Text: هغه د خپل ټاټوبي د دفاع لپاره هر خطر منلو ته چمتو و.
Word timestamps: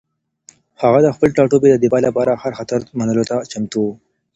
هغه 0.81 0.99
د 1.03 1.07
خپل 1.15 1.29
ټاټوبي 1.37 1.69
د 1.71 1.77
دفاع 1.83 2.01
لپاره 2.07 2.31
هر 2.43 2.51
خطر 2.59 2.79
منلو 2.99 3.23
ته 3.29 3.37
چمتو 3.51 3.79
و. 3.85 3.89